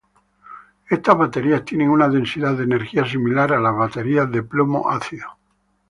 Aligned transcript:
Estas 0.89 1.15
baterías 1.15 1.63
tienen 1.63 1.91
una 1.91 2.09
densidad 2.09 2.55
de 2.55 2.63
energía 2.63 3.05
similar 3.05 3.53
a 3.53 3.59
las 3.59 3.77
baterías 3.77 4.31
de 4.31 4.41
plomo-ácido. 4.41 5.37